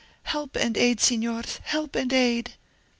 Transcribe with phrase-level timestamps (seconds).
[0.23, 1.59] Help and aid, Signors!
[1.63, 2.55] help and aid!"